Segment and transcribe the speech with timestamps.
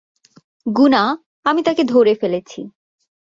[0.65, 1.03] গুনা
[1.45, 2.59] আমি তাকে ধরে ফেলেছি।